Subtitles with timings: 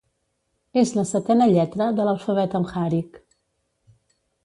[0.83, 3.25] És la setena lletra de l'alfabet amhàric.